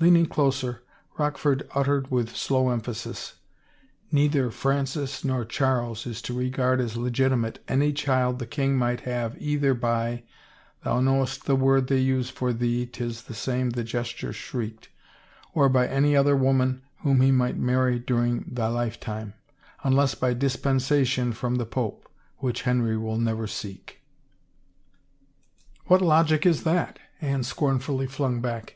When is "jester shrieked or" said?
13.84-15.68